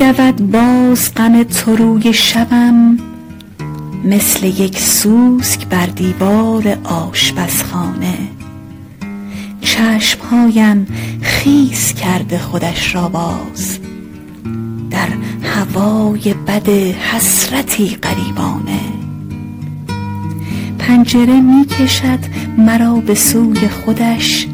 دود 0.00 0.50
باز 0.50 1.14
غم 1.14 1.42
تو 1.42 1.76
روی 1.76 2.12
شبم 2.12 2.98
مثل 4.04 4.46
یک 4.46 4.78
سوسک 4.78 5.66
بر 5.66 5.86
دیوار 5.86 6.78
آشپزخانه. 6.84 8.18
چشم 9.60 10.20
هایم 10.30 10.86
خیس 11.22 11.94
کرده 11.94 12.38
خودش 12.38 12.94
را 12.94 13.08
باز. 13.08 13.78
در 14.90 15.08
هوای 15.42 16.34
بد 16.34 16.68
حسرتی 16.68 17.88
غریبانه. 18.02 18.80
پنجره 20.78 21.40
می 21.40 21.64
کشد 21.64 22.18
مرا 22.58 22.94
به 22.94 23.14
سوی 23.14 23.68
خودش. 23.68 24.46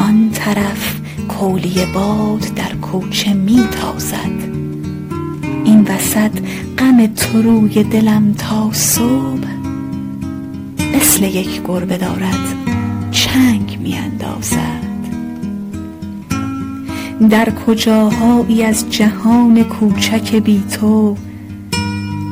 آن 0.00 0.30
طرف 0.34 1.00
کولیه 1.28 1.86
باد 1.94 2.40
در 2.56 2.74
کوچه 2.74 3.32
می 3.32 3.68
تازد 3.80 4.51
وسط 5.88 6.30
غم 6.78 7.06
تو 7.06 7.42
روی 7.42 7.82
دلم 7.84 8.32
تا 8.32 8.72
صبح 8.72 9.48
مثل 10.96 11.22
یک 11.22 11.62
گربه 11.64 11.98
دارد 11.98 12.54
چنگ 13.10 13.78
می 13.82 13.94
اندازد 13.94 14.92
در 17.30 17.50
کجاهایی 17.50 18.62
از 18.62 18.90
جهان 18.90 19.64
کوچک 19.64 20.34
بی 20.34 20.62
تو 20.72 21.16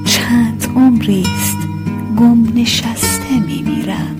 چند 0.04 0.68
عمریست 0.76 1.58
گم 2.18 2.52
نشسته 2.54 3.38
می 3.46 3.62
میرم 3.62 4.16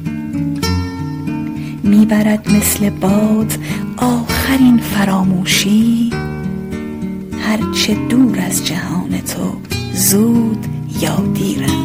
می 1.83 2.07
برد 2.07 2.53
مثل 2.57 2.91
باد 2.91 3.53
آخر 3.97 4.59
این 4.59 4.79
فراموشی 4.79 6.11
هر 7.41 7.73
چه 7.73 7.95
دور 7.95 8.41
از 8.41 8.67
جهان 8.67 9.20
زود 10.11 10.67
یا 11.01 11.17
دیرم. 11.35 11.80